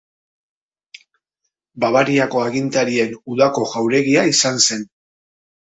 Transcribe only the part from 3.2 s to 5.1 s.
udako jauregia izan zen.